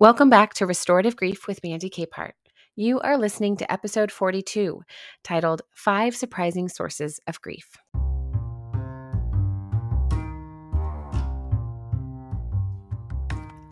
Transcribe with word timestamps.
Welcome 0.00 0.30
back 0.30 0.54
to 0.54 0.64
Restorative 0.64 1.16
Grief 1.16 1.48
with 1.48 1.58
Mandy 1.64 1.90
Capehart. 1.90 2.34
You 2.76 3.00
are 3.00 3.18
listening 3.18 3.56
to 3.56 3.72
episode 3.72 4.12
42, 4.12 4.82
titled 5.24 5.62
Five 5.74 6.14
Surprising 6.14 6.68
Sources 6.68 7.18
of 7.26 7.40
Grief. 7.40 7.76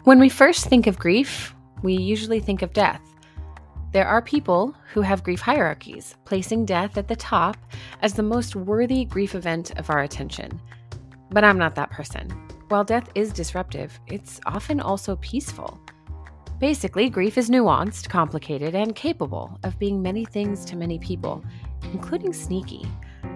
When 0.02 0.18
we 0.18 0.28
first 0.28 0.66
think 0.66 0.88
of 0.88 0.98
grief, 0.98 1.54
we 1.84 1.94
usually 1.94 2.40
think 2.40 2.62
of 2.62 2.72
death. 2.72 3.02
There 3.92 4.08
are 4.08 4.20
people 4.20 4.74
who 4.92 5.02
have 5.02 5.22
grief 5.22 5.40
hierarchies, 5.40 6.16
placing 6.24 6.64
death 6.64 6.98
at 6.98 7.06
the 7.06 7.14
top 7.14 7.56
as 8.02 8.14
the 8.14 8.24
most 8.24 8.56
worthy 8.56 9.04
grief 9.04 9.36
event 9.36 9.78
of 9.78 9.90
our 9.90 10.00
attention. 10.00 10.60
But 11.30 11.44
I'm 11.44 11.56
not 11.58 11.76
that 11.76 11.90
person. 11.90 12.30
While 12.66 12.82
death 12.82 13.08
is 13.14 13.32
disruptive, 13.32 14.00
it's 14.08 14.40
often 14.44 14.80
also 14.80 15.14
peaceful. 15.14 15.80
Basically, 16.58 17.10
grief 17.10 17.36
is 17.36 17.50
nuanced, 17.50 18.08
complicated, 18.08 18.74
and 18.74 18.94
capable 18.94 19.58
of 19.62 19.78
being 19.78 20.00
many 20.00 20.24
things 20.24 20.64
to 20.64 20.74
many 20.74 20.98
people, 20.98 21.44
including 21.92 22.32
sneaky. 22.32 22.88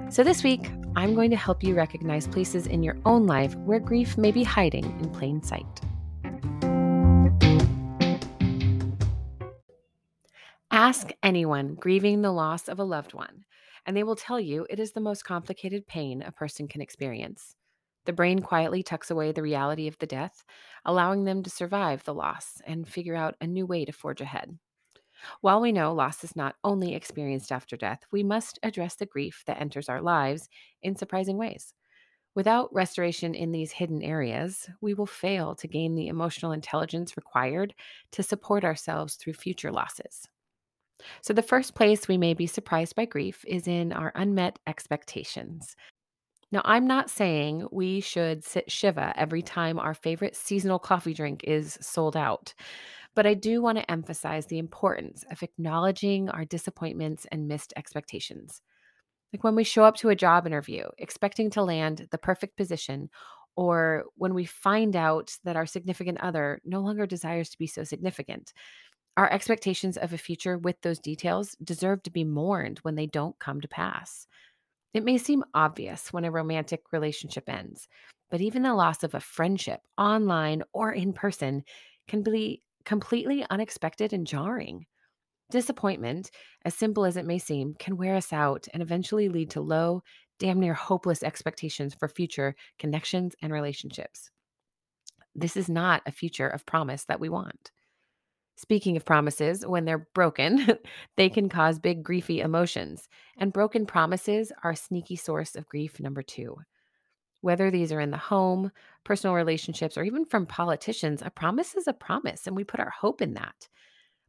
So, 0.08 0.24
this 0.24 0.42
week, 0.42 0.70
I'm 0.96 1.14
going 1.14 1.30
to 1.30 1.36
help 1.36 1.62
you 1.62 1.74
recognize 1.74 2.26
places 2.26 2.66
in 2.66 2.82
your 2.82 2.96
own 3.04 3.26
life 3.26 3.54
where 3.56 3.78
grief 3.78 4.16
may 4.16 4.32
be 4.32 4.42
hiding 4.42 4.84
in 4.84 5.10
plain 5.10 5.42
sight. 5.42 5.66
Ask 10.70 11.10
anyone 11.22 11.74
grieving 11.74 12.22
the 12.22 12.32
loss 12.32 12.68
of 12.68 12.78
a 12.78 12.84
loved 12.84 13.12
one, 13.12 13.44
and 13.84 13.94
they 13.94 14.02
will 14.02 14.16
tell 14.16 14.40
you 14.40 14.66
it 14.70 14.80
is 14.80 14.92
the 14.92 15.00
most 15.00 15.26
complicated 15.26 15.86
pain 15.86 16.22
a 16.22 16.32
person 16.32 16.68
can 16.68 16.80
experience. 16.80 17.54
The 18.06 18.12
brain 18.12 18.40
quietly 18.40 18.82
tucks 18.82 19.10
away 19.10 19.32
the 19.32 19.42
reality 19.42 19.86
of 19.86 19.98
the 19.98 20.06
death, 20.06 20.44
allowing 20.84 21.24
them 21.24 21.42
to 21.42 21.50
survive 21.50 22.04
the 22.04 22.14
loss 22.14 22.60
and 22.66 22.88
figure 22.88 23.14
out 23.14 23.36
a 23.40 23.46
new 23.46 23.66
way 23.66 23.84
to 23.84 23.92
forge 23.92 24.20
ahead. 24.20 24.58
While 25.42 25.60
we 25.60 25.72
know 25.72 25.92
loss 25.92 26.24
is 26.24 26.34
not 26.34 26.56
only 26.64 26.94
experienced 26.94 27.52
after 27.52 27.76
death, 27.76 28.00
we 28.10 28.22
must 28.22 28.58
address 28.62 28.94
the 28.94 29.06
grief 29.06 29.42
that 29.46 29.60
enters 29.60 29.88
our 29.88 30.00
lives 30.00 30.48
in 30.82 30.96
surprising 30.96 31.36
ways. 31.36 31.74
Without 32.34 32.72
restoration 32.72 33.34
in 33.34 33.50
these 33.50 33.72
hidden 33.72 34.02
areas, 34.02 34.70
we 34.80 34.94
will 34.94 35.06
fail 35.06 35.54
to 35.56 35.68
gain 35.68 35.94
the 35.94 36.08
emotional 36.08 36.52
intelligence 36.52 37.16
required 37.16 37.74
to 38.12 38.22
support 38.22 38.64
ourselves 38.64 39.16
through 39.16 39.34
future 39.34 39.72
losses. 39.72 40.26
So, 41.22 41.32
the 41.32 41.42
first 41.42 41.74
place 41.74 42.08
we 42.08 42.18
may 42.18 42.34
be 42.34 42.46
surprised 42.46 42.94
by 42.94 43.06
grief 43.06 43.44
is 43.46 43.66
in 43.66 43.92
our 43.92 44.12
unmet 44.14 44.58
expectations. 44.66 45.74
Now, 46.52 46.62
I'm 46.64 46.86
not 46.86 47.10
saying 47.10 47.68
we 47.70 48.00
should 48.00 48.44
sit 48.44 48.70
Shiva 48.70 49.12
every 49.16 49.42
time 49.42 49.78
our 49.78 49.94
favorite 49.94 50.34
seasonal 50.34 50.80
coffee 50.80 51.14
drink 51.14 51.44
is 51.44 51.78
sold 51.80 52.16
out, 52.16 52.54
but 53.14 53.26
I 53.26 53.34
do 53.34 53.62
want 53.62 53.78
to 53.78 53.90
emphasize 53.90 54.46
the 54.46 54.58
importance 54.58 55.24
of 55.30 55.42
acknowledging 55.42 56.28
our 56.28 56.44
disappointments 56.44 57.26
and 57.30 57.46
missed 57.46 57.72
expectations. 57.76 58.62
Like 59.32 59.44
when 59.44 59.54
we 59.54 59.62
show 59.62 59.84
up 59.84 59.96
to 59.98 60.08
a 60.08 60.16
job 60.16 60.46
interview 60.46 60.84
expecting 60.98 61.50
to 61.50 61.62
land 61.62 62.08
the 62.10 62.18
perfect 62.18 62.56
position, 62.56 63.10
or 63.56 64.04
when 64.16 64.34
we 64.34 64.44
find 64.44 64.96
out 64.96 65.36
that 65.44 65.56
our 65.56 65.66
significant 65.66 66.20
other 66.20 66.60
no 66.64 66.80
longer 66.80 67.06
desires 67.06 67.50
to 67.50 67.58
be 67.58 67.66
so 67.66 67.84
significant. 67.84 68.52
Our 69.16 69.30
expectations 69.30 69.96
of 69.96 70.12
a 70.12 70.18
future 70.18 70.56
with 70.56 70.80
those 70.82 70.98
details 70.98 71.56
deserve 71.62 72.02
to 72.04 72.10
be 72.10 72.24
mourned 72.24 72.78
when 72.78 72.94
they 72.94 73.06
don't 73.06 73.38
come 73.38 73.60
to 73.60 73.68
pass. 73.68 74.26
It 74.92 75.04
may 75.04 75.18
seem 75.18 75.44
obvious 75.54 76.12
when 76.12 76.24
a 76.24 76.30
romantic 76.30 76.92
relationship 76.92 77.48
ends, 77.48 77.88
but 78.30 78.40
even 78.40 78.62
the 78.62 78.74
loss 78.74 79.02
of 79.04 79.14
a 79.14 79.20
friendship, 79.20 79.80
online 79.96 80.62
or 80.72 80.92
in 80.92 81.12
person, 81.12 81.62
can 82.08 82.22
be 82.22 82.62
completely 82.84 83.44
unexpected 83.50 84.12
and 84.12 84.26
jarring. 84.26 84.86
Disappointment, 85.50 86.30
as 86.64 86.74
simple 86.74 87.04
as 87.04 87.16
it 87.16 87.26
may 87.26 87.38
seem, 87.38 87.74
can 87.74 87.96
wear 87.96 88.16
us 88.16 88.32
out 88.32 88.66
and 88.72 88.82
eventually 88.82 89.28
lead 89.28 89.50
to 89.50 89.60
low, 89.60 90.02
damn 90.38 90.60
near 90.60 90.74
hopeless 90.74 91.22
expectations 91.22 91.94
for 91.94 92.08
future 92.08 92.54
connections 92.78 93.34
and 93.42 93.52
relationships. 93.52 94.30
This 95.34 95.56
is 95.56 95.68
not 95.68 96.02
a 96.06 96.12
future 96.12 96.48
of 96.48 96.66
promise 96.66 97.04
that 97.04 97.20
we 97.20 97.28
want. 97.28 97.70
Speaking 98.60 98.94
of 98.98 99.06
promises, 99.06 99.64
when 99.64 99.86
they're 99.86 100.06
broken, 100.14 100.66
they 101.16 101.30
can 101.30 101.48
cause 101.48 101.78
big 101.78 102.04
griefy 102.04 102.44
emotions. 102.44 103.08
And 103.38 103.54
broken 103.54 103.86
promises 103.86 104.52
are 104.62 104.72
a 104.72 104.76
sneaky 104.76 105.16
source 105.16 105.56
of 105.56 105.66
grief 105.66 105.98
number 105.98 106.20
two. 106.20 106.58
Whether 107.40 107.70
these 107.70 107.90
are 107.90 108.00
in 108.00 108.10
the 108.10 108.18
home, 108.18 108.70
personal 109.02 109.34
relationships, 109.34 109.96
or 109.96 110.04
even 110.04 110.26
from 110.26 110.44
politicians, 110.44 111.22
a 111.24 111.30
promise 111.30 111.74
is 111.74 111.88
a 111.88 111.94
promise, 111.94 112.46
and 112.46 112.54
we 112.54 112.62
put 112.62 112.80
our 112.80 112.90
hope 112.90 113.22
in 113.22 113.32
that. 113.32 113.66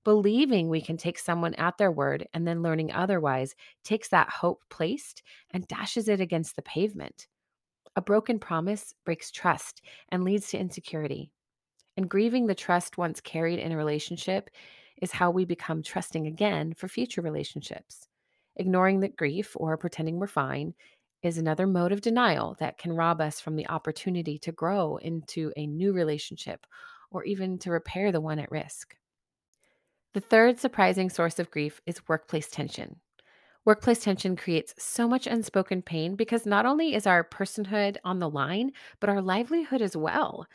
Believing 0.06 0.70
we 0.70 0.80
can 0.80 0.96
take 0.96 1.20
someone 1.20 1.54
at 1.56 1.78
their 1.78 1.92
word 1.92 2.26
and 2.34 2.48
then 2.48 2.64
learning 2.64 2.94
otherwise 2.94 3.54
takes 3.84 4.08
that 4.08 4.30
hope 4.30 4.62
placed 4.70 5.24
and 5.50 5.68
dashes 5.68 6.08
it 6.08 6.22
against 6.22 6.56
the 6.56 6.62
pavement. 6.62 7.28
A 7.98 8.02
broken 8.02 8.40
promise 8.40 8.94
breaks 9.04 9.30
trust 9.30 9.82
and 10.08 10.24
leads 10.24 10.52
to 10.52 10.58
insecurity. 10.58 11.34
And 11.98 12.10
grieving 12.10 12.48
the 12.48 12.56
trust 12.56 12.98
once 12.98 13.20
carried 13.22 13.60
in 13.60 13.72
a 13.72 13.78
relationship 13.78 14.50
is 15.02 15.12
how 15.12 15.32
we 15.32 15.46
become 15.46 15.84
trusting 15.84 16.28
again 16.28 16.74
for 16.74 16.88
future 16.88 17.22
relationships. 17.22 18.08
Ignoring 18.56 19.00
the 19.00 19.10
grief 19.10 19.56
or 19.56 19.78
pretending 19.78 20.20
we're 20.20 20.28
fine 20.28 20.74
is 21.24 21.38
another 21.38 21.68
mode 21.68 21.92
of 21.92 22.02
denial 22.02 22.56
that 22.60 22.78
can 22.78 22.94
rob 22.94 23.22
us 23.22 23.40
from 23.40 23.56
the 23.56 23.68
opportunity 23.68 24.38
to 24.40 24.52
grow 24.52 24.98
into 24.98 25.52
a 25.56 25.68
new 25.68 25.94
relationship 25.94 26.66
or 27.12 27.24
even 27.24 27.58
to 27.60 27.72
repair 27.72 28.12
the 28.12 28.22
one 28.22 28.40
at 28.40 28.52
risk. 28.52 28.96
The 30.14 30.22
third 30.22 30.60
surprising 30.60 31.10
source 31.10 31.40
of 31.40 31.52
grief 31.52 31.82
is 31.86 32.08
workplace 32.08 32.50
tension. 32.50 33.00
Workplace 33.64 34.04
tension 34.04 34.36
creates 34.36 34.74
so 34.78 35.08
much 35.08 35.28
unspoken 35.28 35.82
pain 35.84 36.16
because 36.16 36.46
not 36.46 36.66
only 36.66 36.96
is 36.96 37.06
our 37.06 37.24
personhood 37.24 37.98
on 38.04 38.20
the 38.20 38.30
line, 38.30 38.72
but 39.00 39.10
our 39.10 39.22
livelihood 39.22 39.82
as 39.82 39.96
well 39.96 40.48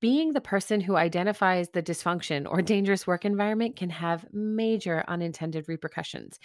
being 0.00 0.32
the 0.32 0.40
person 0.40 0.80
who 0.80 0.96
identifies 0.96 1.70
the 1.70 1.82
dysfunction 1.82 2.50
or 2.50 2.62
dangerous 2.62 3.06
work 3.06 3.24
environment 3.24 3.76
can 3.76 3.90
have 3.90 4.26
major 4.32 5.04
unintended 5.08 5.68
repercussions. 5.68 6.38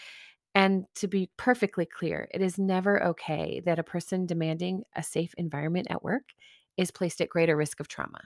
And 0.55 0.85
to 0.95 1.07
be 1.07 1.29
perfectly 1.37 1.85
clear, 1.85 2.27
it 2.33 2.41
is 2.41 2.57
never 2.57 3.03
okay 3.03 3.61
that 3.65 3.79
a 3.79 3.83
person 3.83 4.25
demanding 4.25 4.83
a 4.95 5.03
safe 5.03 5.33
environment 5.37 5.87
at 5.89 6.03
work 6.03 6.33
is 6.77 6.91
placed 6.91 7.21
at 7.21 7.29
greater 7.29 7.57
risk 7.57 7.79
of 7.79 7.87
trauma. 7.87 8.21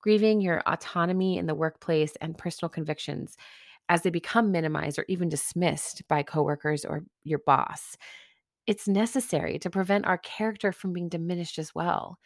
Grieving 0.00 0.40
your 0.40 0.62
autonomy 0.66 1.38
in 1.38 1.46
the 1.46 1.54
workplace 1.54 2.16
and 2.20 2.38
personal 2.38 2.68
convictions 2.68 3.36
as 3.88 4.02
they 4.02 4.10
become 4.10 4.52
minimized 4.52 4.98
or 4.98 5.04
even 5.08 5.28
dismissed 5.28 6.06
by 6.08 6.22
coworkers 6.22 6.84
or 6.84 7.04
your 7.24 7.38
boss. 7.40 7.96
It's 8.66 8.88
necessary 8.88 9.58
to 9.60 9.70
prevent 9.70 10.06
our 10.06 10.18
character 10.18 10.72
from 10.72 10.92
being 10.92 11.08
diminished 11.08 11.58
as 11.58 11.74
well. 11.74 12.18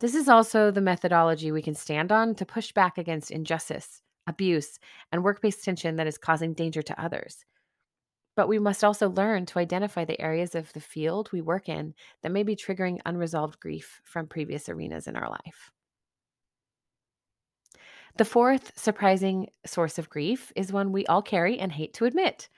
This 0.00 0.14
is 0.14 0.28
also 0.28 0.70
the 0.70 0.80
methodology 0.80 1.52
we 1.52 1.60
can 1.60 1.74
stand 1.74 2.10
on 2.10 2.34
to 2.36 2.46
push 2.46 2.72
back 2.72 2.96
against 2.96 3.30
injustice, 3.30 4.00
abuse, 4.26 4.78
and 5.12 5.22
workplace 5.22 5.60
tension 5.60 5.96
that 5.96 6.06
is 6.06 6.16
causing 6.16 6.54
danger 6.54 6.80
to 6.80 7.02
others. 7.02 7.44
But 8.34 8.48
we 8.48 8.58
must 8.58 8.82
also 8.82 9.10
learn 9.10 9.44
to 9.46 9.58
identify 9.58 10.06
the 10.06 10.18
areas 10.18 10.54
of 10.54 10.72
the 10.72 10.80
field 10.80 11.28
we 11.32 11.42
work 11.42 11.68
in 11.68 11.94
that 12.22 12.32
may 12.32 12.42
be 12.42 12.56
triggering 12.56 13.00
unresolved 13.04 13.60
grief 13.60 14.00
from 14.04 14.26
previous 14.26 14.70
arenas 14.70 15.06
in 15.06 15.16
our 15.16 15.28
life. 15.28 15.70
The 18.16 18.24
fourth 18.24 18.72
surprising 18.78 19.48
source 19.66 19.98
of 19.98 20.08
grief 20.08 20.50
is 20.56 20.72
one 20.72 20.92
we 20.92 21.04
all 21.06 21.22
carry 21.22 21.58
and 21.58 21.72
hate 21.72 21.92
to 21.94 22.06
admit 22.06 22.48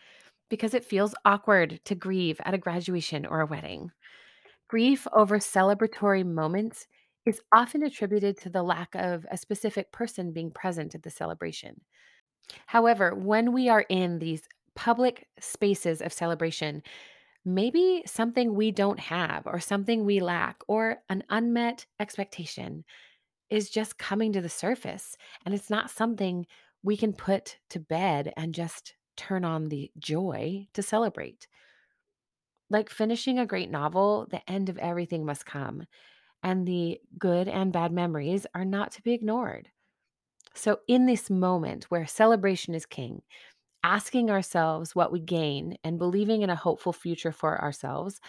because 0.49 0.75
it 0.75 0.85
feels 0.85 1.15
awkward 1.25 1.81
to 1.87 1.97
grieve 1.97 2.41
at 2.45 2.55
a 2.55 2.59
graduation 2.59 3.27
or 3.27 3.41
a 3.41 3.47
wedding. 3.47 3.91
Grief 4.69 5.09
over 5.13 5.39
celebratory 5.39 6.25
moments 6.25 6.87
is 7.25 7.41
often 7.53 7.83
attributed 7.83 8.37
to 8.39 8.51
the 8.51 8.63
lack 8.63 8.95
of 8.95 9.27
a 9.31 9.37
specific 9.37 9.93
person 9.93 10.33
being 10.33 10.51
present 10.51 10.95
at 10.95 11.03
the 11.03 11.11
celebration. 11.11 11.81
However, 12.67 13.15
when 13.15 13.53
we 13.53 13.69
are 13.69 13.85
in 13.89 14.19
these 14.19 14.43
public 14.75 15.29
spaces 15.39 16.03
of 16.03 16.13
celebration, 16.13 16.83
maybe 17.45 18.03
something 18.07 18.55
we 18.55 18.71
don't 18.71 19.01
have, 19.01 19.47
or 19.47 19.61
something 19.61 20.05
we 20.05 20.21
lack, 20.21 20.61
or 20.69 20.99
an 21.09 21.23
unmet 21.31 21.87
expectation 22.01 22.85
is 23.51 23.71
just 23.71 23.99
coming 23.99 24.33
to 24.33 24.41
the 24.41 24.49
surface. 24.49 25.17
And 25.45 25.55
it's 25.55 25.71
not 25.71 25.91
something 25.91 26.47
we 26.83 26.97
can 26.97 27.13
put 27.13 27.59
to 27.71 27.79
bed 27.79 28.33
and 28.37 28.55
just 28.55 28.95
turn 29.17 29.45
on 29.45 29.69
the 29.69 29.91
joy 29.99 30.67
to 30.73 30.83
celebrate. 30.83 31.47
Like 32.71 32.89
finishing 32.89 33.39
a 33.39 33.47
great 33.47 33.71
novel, 33.71 34.27
the 34.31 34.49
end 34.51 34.69
of 34.69 34.79
everything 34.79 35.25
must 35.27 35.45
come 35.45 35.85
and 36.43 36.67
the 36.67 37.01
good 37.19 37.49
and 37.49 37.73
bad 37.73 37.93
memories 37.93 38.47
are 38.55 38.65
not 38.65 38.93
to 38.93 39.03
be 39.03 39.13
ignored. 39.13 39.71
So, 40.55 40.81
in 40.89 41.07
this 41.07 41.31
moment 41.31 41.85
where 41.91 42.07
celebration 42.07 42.75
is 42.75 42.87
king, 42.87 43.23
asking 43.85 44.31
ourselves 44.31 44.95
what 44.97 45.13
we 45.13 45.21
gain 45.21 45.79
and 45.85 45.99
believing 45.99 46.43
in 46.43 46.51
a 46.51 46.57
hopeful 46.57 46.93
future 46.93 47.33
for 47.33 47.61
ourselves 47.63 48.21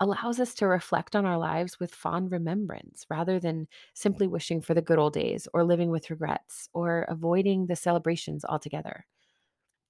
allows 0.00 0.40
us 0.40 0.54
to 0.56 0.66
reflect 0.68 1.16
on 1.16 1.26
our 1.26 1.38
lives 1.38 1.80
with 1.80 1.94
fond 1.94 2.32
remembrance 2.32 3.06
rather 3.10 3.40
than 3.40 3.68
simply 3.94 4.26
wishing 4.28 4.60
for 4.62 4.74
the 4.74 4.82
good 4.82 4.98
old 4.98 5.14
days 5.14 5.48
or 5.54 5.64
living 5.64 5.90
with 5.90 6.10
regrets 6.10 6.68
or 6.74 7.02
avoiding 7.08 7.66
the 7.66 7.76
celebrations 7.76 8.44
altogether. 8.44 9.06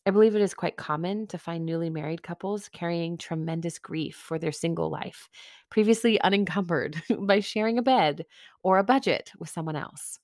I 0.06 0.10
believe 0.10 0.34
it 0.34 0.42
is 0.42 0.54
quite 0.54 0.76
common 0.76 1.26
to 1.28 1.38
find 1.38 1.64
newly 1.64 1.90
married 1.90 2.22
couples 2.22 2.68
carrying 2.68 3.16
tremendous 3.18 3.78
grief 3.78 4.16
for 4.16 4.38
their 4.38 4.52
single 4.52 4.90
life, 4.90 5.28
previously 5.70 6.20
unencumbered 6.20 7.02
by 7.20 7.40
sharing 7.40 7.78
a 7.78 7.82
bed 7.82 8.26
or 8.62 8.78
a 8.78 8.84
budget 8.84 9.32
with 9.38 9.50
someone 9.50 9.76
else. 9.76 10.18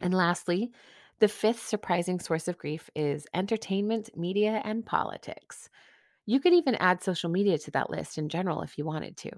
And 0.00 0.12
lastly, 0.14 0.72
the 1.18 1.28
fifth 1.28 1.60
surprising 1.66 2.18
source 2.18 2.48
of 2.48 2.58
grief 2.58 2.90
is 2.94 3.26
entertainment, 3.32 4.16
media, 4.16 4.60
and 4.64 4.84
politics. 4.84 5.68
You 6.26 6.40
could 6.40 6.54
even 6.54 6.76
add 6.76 7.02
social 7.02 7.30
media 7.30 7.58
to 7.58 7.70
that 7.72 7.90
list 7.90 8.18
in 8.18 8.28
general 8.28 8.62
if 8.62 8.78
you 8.78 8.84
wanted 8.84 9.16
to. 9.18 9.30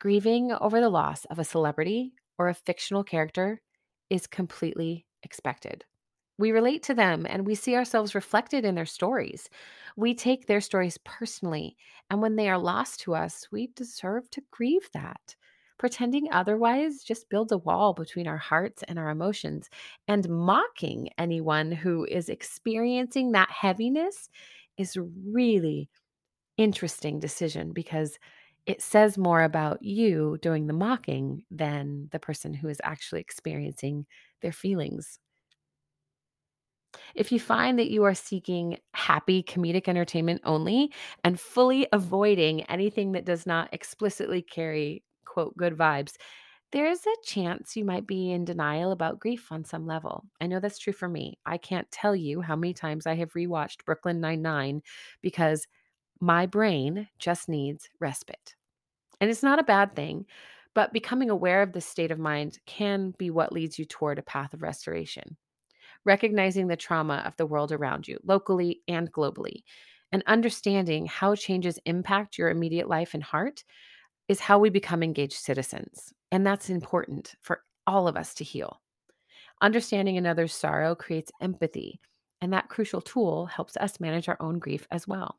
Grieving 0.00 0.52
over 0.52 0.80
the 0.80 0.90
loss 0.90 1.24
of 1.26 1.38
a 1.38 1.44
celebrity 1.44 2.14
or 2.38 2.48
a 2.48 2.54
fictional 2.54 3.04
character 3.04 3.62
is 4.10 4.26
completely 4.26 5.06
expected. 5.22 5.84
We 6.38 6.52
relate 6.52 6.82
to 6.84 6.94
them 6.94 7.26
and 7.28 7.46
we 7.46 7.54
see 7.54 7.74
ourselves 7.74 8.14
reflected 8.14 8.64
in 8.64 8.74
their 8.74 8.86
stories. 8.86 9.50
We 9.96 10.14
take 10.14 10.46
their 10.46 10.60
stories 10.60 10.98
personally, 10.98 11.76
and 12.10 12.22
when 12.22 12.36
they 12.36 12.48
are 12.48 12.58
lost 12.58 13.00
to 13.00 13.14
us, 13.14 13.50
we 13.50 13.68
deserve 13.68 14.30
to 14.30 14.42
grieve 14.50 14.88
that. 14.94 15.34
Pretending 15.78 16.28
otherwise 16.32 17.04
just 17.04 17.28
builds 17.28 17.52
a 17.52 17.58
wall 17.58 17.92
between 17.94 18.26
our 18.26 18.36
hearts 18.38 18.82
and 18.84 18.98
our 18.98 19.10
emotions. 19.10 19.68
And 20.08 20.28
mocking 20.28 21.10
anyone 21.18 21.70
who 21.72 22.04
is 22.04 22.28
experiencing 22.28 23.32
that 23.32 23.50
heaviness 23.50 24.28
is 24.76 24.96
really 24.96 25.88
interesting 26.56 27.20
decision 27.20 27.72
because 27.72 28.18
it 28.66 28.82
says 28.82 29.18
more 29.18 29.42
about 29.42 29.82
you 29.82 30.38
doing 30.42 30.66
the 30.66 30.72
mocking 30.74 31.44
than 31.50 32.08
the 32.12 32.18
person 32.20 32.54
who 32.54 32.68
is 32.68 32.80
actually 32.84 33.20
experiencing 33.20 34.06
their 34.42 34.52
feelings. 34.52 35.18
If 37.14 37.32
you 37.32 37.40
find 37.40 37.78
that 37.78 37.90
you 37.90 38.04
are 38.04 38.14
seeking 38.14 38.78
happy 38.92 39.42
comedic 39.42 39.88
entertainment 39.88 40.40
only 40.44 40.92
and 41.24 41.38
fully 41.38 41.86
avoiding 41.92 42.62
anything 42.64 43.12
that 43.12 43.24
does 43.24 43.46
not 43.46 43.68
explicitly 43.72 44.42
carry, 44.42 45.02
quote, 45.24 45.56
good 45.56 45.76
vibes, 45.76 46.16
there's 46.70 47.06
a 47.06 47.24
chance 47.24 47.76
you 47.76 47.84
might 47.84 48.06
be 48.06 48.30
in 48.30 48.44
denial 48.44 48.92
about 48.92 49.20
grief 49.20 49.50
on 49.50 49.64
some 49.64 49.86
level. 49.86 50.24
I 50.40 50.46
know 50.46 50.60
that's 50.60 50.78
true 50.78 50.92
for 50.92 51.08
me. 51.08 51.38
I 51.46 51.56
can't 51.56 51.90
tell 51.90 52.14
you 52.14 52.42
how 52.42 52.56
many 52.56 52.74
times 52.74 53.06
I 53.06 53.14
have 53.14 53.32
rewatched 53.32 53.84
Brooklyn 53.84 54.20
Nine-Nine 54.20 54.82
because 55.22 55.66
my 56.20 56.46
brain 56.46 57.08
just 57.18 57.48
needs 57.48 57.88
respite. 58.00 58.54
And 59.20 59.30
it's 59.30 59.42
not 59.42 59.58
a 59.58 59.64
bad 59.64 59.96
thing, 59.96 60.26
but 60.74 60.92
becoming 60.92 61.30
aware 61.30 61.62
of 61.62 61.72
this 61.72 61.86
state 61.86 62.10
of 62.10 62.18
mind 62.18 62.58
can 62.66 63.14
be 63.18 63.30
what 63.30 63.52
leads 63.52 63.78
you 63.78 63.84
toward 63.84 64.18
a 64.18 64.22
path 64.22 64.52
of 64.52 64.62
restoration 64.62 65.36
recognizing 66.08 66.66
the 66.68 66.76
trauma 66.76 67.22
of 67.26 67.36
the 67.36 67.44
world 67.44 67.70
around 67.70 68.08
you, 68.08 68.18
locally 68.24 68.80
and 68.88 69.12
globally, 69.12 69.62
and 70.10 70.24
understanding 70.26 71.04
how 71.04 71.34
changes 71.34 71.78
impact 71.84 72.38
your 72.38 72.48
immediate 72.48 72.88
life 72.88 73.12
and 73.12 73.22
heart 73.22 73.62
is 74.26 74.40
how 74.40 74.58
we 74.58 74.70
become 74.70 75.02
engaged 75.02 75.34
citizens. 75.34 76.14
And 76.32 76.46
that's 76.46 76.70
important 76.70 77.34
for 77.42 77.62
all 77.86 78.08
of 78.08 78.16
us 78.16 78.32
to 78.36 78.44
heal. 78.44 78.80
Understanding 79.60 80.16
another's 80.16 80.54
sorrow 80.54 80.94
creates 80.94 81.30
empathy, 81.42 82.00
and 82.40 82.54
that 82.54 82.70
crucial 82.70 83.02
tool 83.02 83.44
helps 83.44 83.76
us 83.76 84.00
manage 84.00 84.30
our 84.30 84.38
own 84.40 84.58
grief 84.58 84.86
as 84.90 85.06
well. 85.06 85.38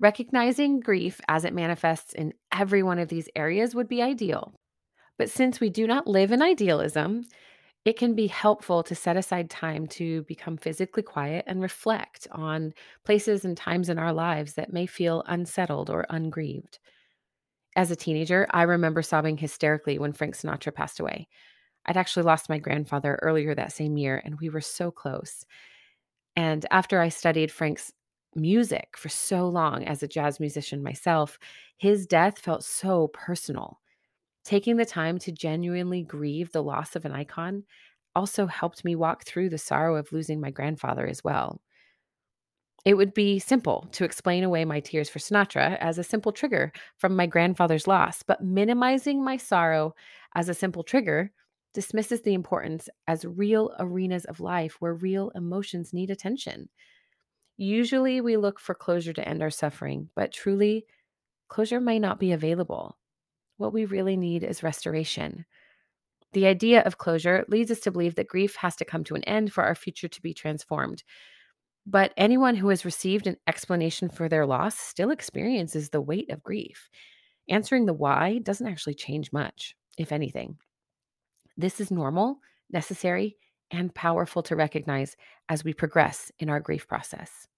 Recognizing 0.00 0.80
grief 0.80 1.18
as 1.28 1.46
it 1.46 1.54
manifests 1.54 2.12
in 2.12 2.34
every 2.52 2.82
one 2.82 2.98
of 2.98 3.08
these 3.08 3.28
areas 3.34 3.74
would 3.74 3.88
be 3.88 4.02
ideal. 4.02 4.52
But 5.16 5.30
since 5.30 5.60
we 5.60 5.70
do 5.70 5.86
not 5.86 6.06
live 6.06 6.30
in 6.30 6.42
idealism, 6.42 7.24
it 7.88 7.96
can 7.96 8.14
be 8.14 8.26
helpful 8.26 8.82
to 8.82 8.94
set 8.94 9.16
aside 9.16 9.48
time 9.48 9.86
to 9.86 10.22
become 10.24 10.58
physically 10.58 11.02
quiet 11.02 11.42
and 11.46 11.62
reflect 11.62 12.28
on 12.30 12.74
places 13.04 13.46
and 13.46 13.56
times 13.56 13.88
in 13.88 13.98
our 13.98 14.12
lives 14.12 14.52
that 14.54 14.74
may 14.74 14.84
feel 14.86 15.22
unsettled 15.26 15.88
or 15.88 16.04
ungrieved. 16.10 16.78
As 17.76 17.90
a 17.90 17.96
teenager, 17.96 18.46
I 18.50 18.62
remember 18.62 19.02
sobbing 19.02 19.38
hysterically 19.38 19.98
when 19.98 20.12
Frank 20.12 20.36
Sinatra 20.36 20.74
passed 20.74 21.00
away. 21.00 21.28
I'd 21.86 21.96
actually 21.98 22.24
lost 22.24 22.48
my 22.50 22.58
grandfather 22.58 23.18
earlier 23.22 23.54
that 23.54 23.72
same 23.72 23.96
year, 23.98 24.22
and 24.24 24.40
we 24.40 24.50
were 24.50 24.60
so 24.62 24.90
close. 24.90 25.46
And 26.36 26.66
after 26.70 27.00
I 27.00 27.10
studied 27.10 27.52
Frank's 27.52 27.92
music 28.34 28.96
for 28.96 29.08
so 29.08 29.48
long 29.48 29.84
as 29.84 30.02
a 30.02 30.08
jazz 30.08 30.40
musician 30.40 30.82
myself, 30.82 31.38
his 31.78 32.06
death 32.06 32.38
felt 32.38 32.64
so 32.64 33.08
personal. 33.08 33.80
Taking 34.48 34.78
the 34.78 34.86
time 34.86 35.18
to 35.18 35.30
genuinely 35.30 36.02
grieve 36.02 36.52
the 36.52 36.62
loss 36.62 36.96
of 36.96 37.04
an 37.04 37.12
icon 37.12 37.64
also 38.14 38.46
helped 38.46 38.82
me 38.82 38.96
walk 38.96 39.24
through 39.26 39.50
the 39.50 39.58
sorrow 39.58 39.96
of 39.96 40.10
losing 40.10 40.40
my 40.40 40.50
grandfather 40.50 41.06
as 41.06 41.22
well. 41.22 41.60
It 42.86 42.94
would 42.94 43.12
be 43.12 43.40
simple 43.40 43.86
to 43.92 44.06
explain 44.06 44.44
away 44.44 44.64
my 44.64 44.80
tears 44.80 45.10
for 45.10 45.18
Sinatra 45.18 45.76
as 45.80 45.98
a 45.98 46.02
simple 46.02 46.32
trigger 46.32 46.72
from 46.96 47.14
my 47.14 47.26
grandfather's 47.26 47.86
loss, 47.86 48.22
but 48.22 48.42
minimizing 48.42 49.22
my 49.22 49.36
sorrow 49.36 49.94
as 50.34 50.48
a 50.48 50.54
simple 50.54 50.82
trigger 50.82 51.30
dismisses 51.74 52.22
the 52.22 52.32
importance 52.32 52.88
as 53.06 53.26
real 53.26 53.74
arenas 53.78 54.24
of 54.24 54.40
life 54.40 54.76
where 54.78 54.94
real 54.94 55.30
emotions 55.34 55.92
need 55.92 56.08
attention. 56.08 56.70
Usually, 57.58 58.22
we 58.22 58.38
look 58.38 58.60
for 58.60 58.74
closure 58.74 59.12
to 59.12 59.28
end 59.28 59.42
our 59.42 59.50
suffering, 59.50 60.08
but 60.16 60.32
truly, 60.32 60.86
closure 61.48 61.82
may 61.82 61.98
not 61.98 62.18
be 62.18 62.32
available. 62.32 62.96
What 63.58 63.72
we 63.72 63.84
really 63.84 64.16
need 64.16 64.44
is 64.44 64.62
restoration. 64.62 65.44
The 66.32 66.46
idea 66.46 66.82
of 66.82 66.98
closure 66.98 67.44
leads 67.48 67.70
us 67.70 67.80
to 67.80 67.90
believe 67.90 68.14
that 68.14 68.28
grief 68.28 68.56
has 68.56 68.76
to 68.76 68.84
come 68.84 69.04
to 69.04 69.14
an 69.14 69.24
end 69.24 69.52
for 69.52 69.64
our 69.64 69.74
future 69.74 70.08
to 70.08 70.22
be 70.22 70.32
transformed. 70.32 71.02
But 71.84 72.12
anyone 72.16 72.54
who 72.54 72.68
has 72.68 72.84
received 72.84 73.26
an 73.26 73.36
explanation 73.46 74.10
for 74.10 74.28
their 74.28 74.46
loss 74.46 74.78
still 74.78 75.10
experiences 75.10 75.90
the 75.90 76.00
weight 76.00 76.30
of 76.30 76.42
grief. 76.42 76.88
Answering 77.48 77.86
the 77.86 77.94
why 77.94 78.38
doesn't 78.38 78.66
actually 78.66 78.94
change 78.94 79.32
much, 79.32 79.74
if 79.96 80.12
anything. 80.12 80.58
This 81.56 81.80
is 81.80 81.90
normal, 81.90 82.38
necessary, 82.70 83.36
and 83.70 83.94
powerful 83.94 84.42
to 84.44 84.56
recognize 84.56 85.16
as 85.48 85.64
we 85.64 85.72
progress 85.72 86.30
in 86.38 86.48
our 86.48 86.60
grief 86.60 86.86
process. 86.86 87.48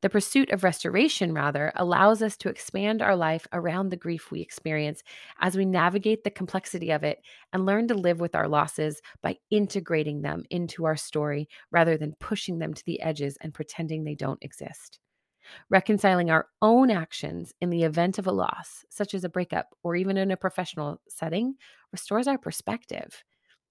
The 0.00 0.10
pursuit 0.10 0.50
of 0.50 0.64
restoration, 0.64 1.32
rather, 1.32 1.72
allows 1.76 2.22
us 2.22 2.36
to 2.38 2.48
expand 2.48 3.02
our 3.02 3.16
life 3.16 3.46
around 3.52 3.88
the 3.88 3.96
grief 3.96 4.30
we 4.30 4.40
experience 4.40 5.02
as 5.40 5.56
we 5.56 5.64
navigate 5.64 6.24
the 6.24 6.30
complexity 6.30 6.90
of 6.90 7.04
it 7.04 7.22
and 7.52 7.66
learn 7.66 7.88
to 7.88 7.94
live 7.94 8.20
with 8.20 8.34
our 8.34 8.48
losses 8.48 9.00
by 9.22 9.38
integrating 9.50 10.22
them 10.22 10.44
into 10.50 10.84
our 10.84 10.96
story 10.96 11.48
rather 11.70 11.96
than 11.96 12.16
pushing 12.20 12.58
them 12.58 12.74
to 12.74 12.84
the 12.84 13.00
edges 13.00 13.38
and 13.40 13.54
pretending 13.54 14.04
they 14.04 14.14
don't 14.14 14.42
exist. 14.42 14.98
Reconciling 15.70 16.30
our 16.30 16.46
own 16.60 16.90
actions 16.90 17.52
in 17.60 17.70
the 17.70 17.82
event 17.82 18.18
of 18.18 18.26
a 18.26 18.32
loss, 18.32 18.84
such 18.90 19.14
as 19.14 19.24
a 19.24 19.28
breakup 19.28 19.66
or 19.82 19.96
even 19.96 20.16
in 20.16 20.30
a 20.30 20.36
professional 20.36 21.00
setting, 21.08 21.54
restores 21.90 22.28
our 22.28 22.38
perspective. 22.38 23.24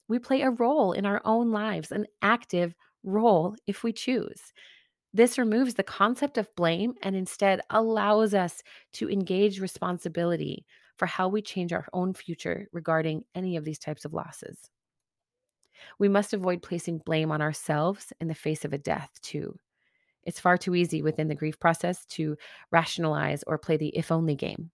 We 0.08 0.20
play 0.20 0.42
a 0.42 0.52
role 0.52 0.92
in 0.92 1.06
our 1.06 1.22
own 1.24 1.52
lives, 1.52 1.92
an 1.92 2.06
active 2.22 2.76
role 3.04 3.56
if 3.68 3.84
we 3.84 3.94
choose. 3.94 4.54
This 5.14 5.38
removes 5.38 5.76
the 5.76 5.84
concept 5.84 6.38
of 6.38 6.54
blame 6.56 6.96
and 7.02 7.16
instead 7.16 7.62
allows 7.70 8.34
us 8.34 8.64
to 8.94 9.10
engage 9.10 9.60
responsibility 9.60 10.66
for 10.98 11.06
how 11.06 11.28
we 11.28 11.42
change 11.42 11.74
our 11.74 11.88
own 11.94 12.14
future 12.14 12.68
regarding 12.72 13.26
any 13.36 13.56
of 13.58 13.66
these 13.66 13.80
types 13.80 14.06
of 14.06 14.14
losses. 14.14 14.70
We 16.00 16.10
must 16.10 16.34
avoid 16.34 16.62
placing 16.62 17.00
blame 17.00 17.32
on 17.32 17.42
ourselves 17.42 18.14
in 18.20 18.28
the 18.28 18.36
face 18.36 18.66
of 18.66 18.74
a 18.74 18.78
death, 18.78 19.12
too. 19.22 19.58
It's 20.24 20.40
far 20.40 20.58
too 20.58 20.76
easy 20.76 21.02
within 21.02 21.28
the 21.28 21.36
grief 21.36 21.60
process 21.60 22.06
to 22.08 22.38
rationalize 22.72 23.44
or 23.48 23.58
play 23.58 23.78
the 23.78 23.96
if 23.98 24.12
only 24.12 24.36
game. 24.36 24.72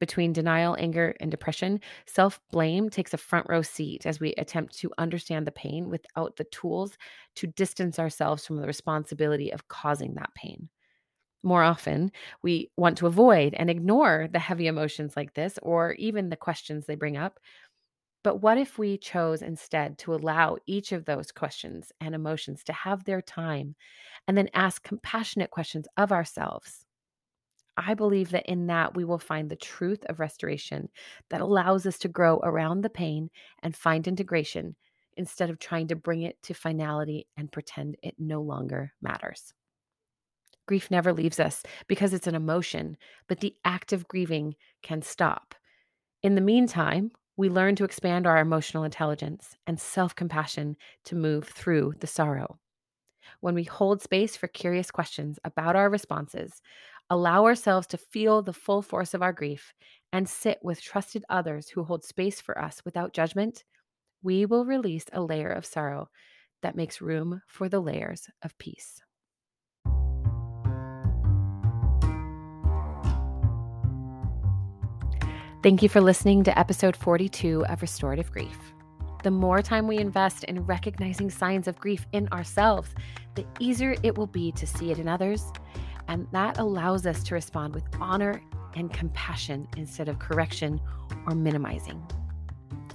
Between 0.00 0.32
denial, 0.32 0.76
anger, 0.78 1.14
and 1.20 1.30
depression, 1.30 1.80
self 2.06 2.40
blame 2.50 2.88
takes 2.90 3.14
a 3.14 3.18
front 3.18 3.46
row 3.48 3.62
seat 3.62 4.06
as 4.06 4.20
we 4.20 4.32
attempt 4.34 4.78
to 4.78 4.92
understand 4.98 5.46
the 5.46 5.52
pain 5.52 5.88
without 5.90 6.36
the 6.36 6.44
tools 6.44 6.96
to 7.36 7.48
distance 7.48 7.98
ourselves 7.98 8.46
from 8.46 8.56
the 8.58 8.66
responsibility 8.66 9.52
of 9.52 9.68
causing 9.68 10.14
that 10.14 10.34
pain. 10.34 10.68
More 11.42 11.62
often, 11.62 12.12
we 12.42 12.70
want 12.76 12.98
to 12.98 13.06
avoid 13.06 13.54
and 13.54 13.70
ignore 13.70 14.28
the 14.32 14.38
heavy 14.40 14.66
emotions 14.68 15.16
like 15.16 15.34
this 15.34 15.58
or 15.62 15.92
even 15.94 16.30
the 16.30 16.36
questions 16.36 16.86
they 16.86 16.96
bring 16.96 17.16
up. 17.16 17.40
But 18.24 18.36
what 18.38 18.58
if 18.58 18.78
we 18.78 18.98
chose 18.98 19.42
instead 19.42 19.98
to 19.98 20.14
allow 20.14 20.58
each 20.66 20.92
of 20.92 21.04
those 21.06 21.32
questions 21.32 21.92
and 22.00 22.14
emotions 22.14 22.64
to 22.64 22.72
have 22.72 23.04
their 23.04 23.22
time 23.22 23.76
and 24.28 24.38
then 24.38 24.50
ask 24.54 24.82
compassionate 24.84 25.50
questions 25.52 25.88
of 25.96 26.12
ourselves? 26.12 26.86
I 27.86 27.94
believe 27.94 28.30
that 28.30 28.46
in 28.46 28.66
that 28.66 28.96
we 28.96 29.04
will 29.04 29.18
find 29.18 29.48
the 29.48 29.56
truth 29.56 30.04
of 30.08 30.18
restoration 30.18 30.88
that 31.30 31.40
allows 31.40 31.86
us 31.86 31.98
to 32.00 32.08
grow 32.08 32.40
around 32.42 32.80
the 32.80 32.90
pain 32.90 33.30
and 33.62 33.74
find 33.74 34.06
integration 34.08 34.74
instead 35.16 35.48
of 35.48 35.58
trying 35.58 35.88
to 35.88 35.96
bring 35.96 36.22
it 36.22 36.42
to 36.42 36.54
finality 36.54 37.26
and 37.36 37.52
pretend 37.52 37.96
it 38.02 38.14
no 38.18 38.40
longer 38.40 38.92
matters. 39.00 39.54
Grief 40.66 40.90
never 40.90 41.12
leaves 41.12 41.40
us 41.40 41.62
because 41.86 42.12
it's 42.12 42.26
an 42.26 42.34
emotion, 42.34 42.96
but 43.26 43.40
the 43.40 43.54
act 43.64 43.92
of 43.92 44.08
grieving 44.08 44.54
can 44.82 45.00
stop. 45.00 45.54
In 46.22 46.34
the 46.34 46.40
meantime, 46.40 47.10
we 47.36 47.48
learn 47.48 47.76
to 47.76 47.84
expand 47.84 48.26
our 48.26 48.38
emotional 48.38 48.84
intelligence 48.84 49.56
and 49.66 49.80
self 49.80 50.14
compassion 50.14 50.76
to 51.04 51.14
move 51.14 51.48
through 51.48 51.94
the 52.00 52.06
sorrow. 52.06 52.58
When 53.40 53.54
we 53.54 53.64
hold 53.64 54.02
space 54.02 54.36
for 54.36 54.48
curious 54.48 54.90
questions 54.90 55.38
about 55.44 55.76
our 55.76 55.88
responses, 55.88 56.60
allow 57.10 57.44
ourselves 57.46 57.86
to 57.88 57.96
feel 57.96 58.42
the 58.42 58.52
full 58.52 58.82
force 58.82 59.14
of 59.14 59.22
our 59.22 59.32
grief, 59.32 59.72
and 60.12 60.28
sit 60.28 60.58
with 60.62 60.82
trusted 60.82 61.24
others 61.28 61.68
who 61.68 61.84
hold 61.84 62.04
space 62.04 62.40
for 62.40 62.58
us 62.58 62.82
without 62.84 63.12
judgment, 63.12 63.64
we 64.22 64.44
will 64.44 64.64
release 64.64 65.06
a 65.12 65.22
layer 65.22 65.50
of 65.50 65.64
sorrow 65.64 66.08
that 66.62 66.76
makes 66.76 67.00
room 67.00 67.42
for 67.46 67.68
the 67.68 67.80
layers 67.80 68.28
of 68.42 68.56
peace. 68.58 69.00
Thank 75.62 75.82
you 75.82 75.88
for 75.88 76.00
listening 76.00 76.44
to 76.44 76.58
episode 76.58 76.96
42 76.96 77.66
of 77.66 77.82
Restorative 77.82 78.30
Grief. 78.30 78.58
The 79.24 79.30
more 79.30 79.60
time 79.60 79.88
we 79.88 79.98
invest 79.98 80.44
in 80.44 80.64
recognizing 80.64 81.30
signs 81.30 81.66
of 81.66 81.80
grief 81.80 82.06
in 82.12 82.28
ourselves, 82.28 82.94
the 83.34 83.44
easier 83.58 83.96
it 84.02 84.16
will 84.16 84.28
be 84.28 84.52
to 84.52 84.66
see 84.66 84.92
it 84.92 84.98
in 84.98 85.08
others. 85.08 85.42
And 86.08 86.26
that 86.32 86.58
allows 86.58 87.04
us 87.06 87.22
to 87.24 87.34
respond 87.34 87.74
with 87.74 87.84
honor 88.00 88.40
and 88.74 88.90
compassion 88.92 89.68
instead 89.76 90.08
of 90.08 90.18
correction 90.18 90.80
or 91.26 91.34
minimizing. 91.34 92.02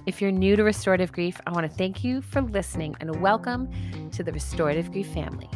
If 0.04 0.20
you're 0.20 0.32
new 0.32 0.56
to 0.56 0.64
restorative 0.64 1.12
grief, 1.12 1.40
I 1.46 1.52
want 1.52 1.70
to 1.70 1.74
thank 1.74 2.02
you 2.02 2.20
for 2.20 2.42
listening 2.42 2.96
and 3.00 3.22
welcome 3.22 3.70
to 4.10 4.24
the 4.24 4.32
Restorative 4.32 4.90
Grief 4.90 5.06
family. 5.06 5.48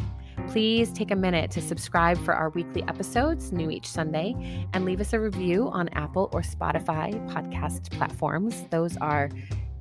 Please 0.47 0.91
take 0.93 1.11
a 1.11 1.15
minute 1.15 1.51
to 1.51 1.61
subscribe 1.61 2.17
for 2.19 2.33
our 2.33 2.49
weekly 2.49 2.81
episodes, 2.87 3.51
new 3.51 3.69
each 3.69 3.85
Sunday, 3.85 4.65
and 4.73 4.85
leave 4.85 5.01
us 5.01 5.11
a 5.11 5.19
review 5.19 5.67
on 5.67 5.89
Apple 5.89 6.29
or 6.31 6.41
Spotify 6.41 7.13
podcast 7.29 7.91
platforms. 7.91 8.65
Those 8.71 8.95
are 8.97 9.29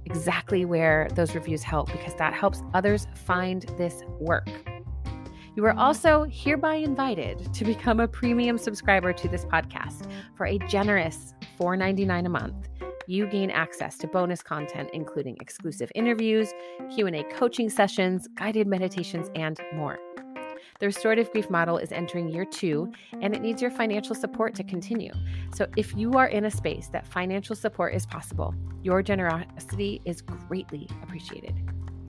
exactly 0.05 0.65
where 0.65 1.09
those 1.15 1.35
reviews 1.35 1.63
help 1.63 1.93
because 1.93 2.15
that 2.17 2.35
helps 2.35 2.63
others 2.75 3.07
find 3.15 3.63
this 3.79 4.03
work. 4.19 4.49
You 5.59 5.65
are 5.65 5.77
also 5.77 6.23
hereby 6.23 6.75
invited 6.75 7.53
to 7.53 7.65
become 7.65 7.99
a 7.99 8.07
premium 8.07 8.59
subscriber 8.59 9.13
to 9.15 9.27
this 9.27 9.45
podcast 9.45 10.09
for 10.37 10.47
a 10.47 10.57
generous 10.69 11.35
$4.99 11.59 12.27
a 12.27 12.29
month. 12.29 12.69
You 13.09 13.27
gain 13.27 13.51
access 13.51 13.99
to 13.99 14.07
bonus 14.07 14.41
content 14.41 14.91
including 14.93 15.37
exclusive 15.41 15.91
interviews, 15.97 16.55
Q&A 16.95 17.25
coaching 17.25 17.71
sessions, 17.71 18.29
guided 18.37 18.69
meditations, 18.69 19.33
and 19.35 19.59
more. 19.75 19.99
The 20.79 20.87
restorative 20.87 21.33
grief 21.33 21.51
model 21.51 21.77
is 21.77 21.91
entering 21.91 22.29
year 22.29 22.45
two 22.45 22.93
and 23.21 23.35
it 23.35 23.43
needs 23.43 23.61
your 23.61 23.73
financial 23.73 24.15
support 24.15 24.55
to 24.55 24.63
continue. 24.63 25.13
So, 25.57 25.67
if 25.77 25.93
you 25.97 26.13
are 26.13 26.29
in 26.29 26.45
a 26.45 26.53
space 26.53 26.87
that 26.93 27.05
financial 27.05 27.57
support 27.57 27.95
is 27.95 28.07
possible, 28.07 28.55
your 28.85 29.03
generosity 29.03 30.03
is 30.05 30.21
greatly 30.23 30.89
appreciated. 31.03 31.57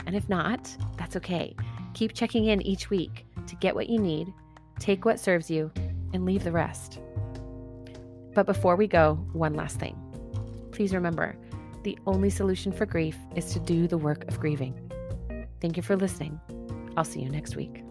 And 0.05 0.15
if 0.15 0.29
not, 0.29 0.75
that's 0.97 1.15
okay. 1.15 1.55
Keep 1.95 2.13
checking 2.13 2.45
in 2.45 2.61
each 2.61 2.89
week 2.89 3.25
to 3.49 3.55
get 3.55 3.75
what 3.75 3.89
you 3.89 3.99
need, 3.99 4.33
take 4.79 5.05
what 5.05 5.19
serves 5.19 5.49
you, 5.49 5.71
and 6.13 6.25
leave 6.25 6.43
the 6.43 6.51
rest. 6.51 6.99
But 8.33 8.45
before 8.45 8.75
we 8.75 8.87
go, 8.87 9.15
one 9.33 9.53
last 9.53 9.79
thing. 9.79 9.97
Please 10.71 10.93
remember 10.93 11.35
the 11.83 11.97
only 12.05 12.29
solution 12.29 12.71
for 12.71 12.85
grief 12.85 13.17
is 13.35 13.53
to 13.53 13.59
do 13.59 13.87
the 13.87 13.97
work 13.97 14.27
of 14.27 14.39
grieving. 14.39 14.91
Thank 15.61 15.77
you 15.77 15.83
for 15.83 15.95
listening. 15.95 16.39
I'll 16.97 17.03
see 17.03 17.21
you 17.21 17.29
next 17.29 17.55
week. 17.55 17.83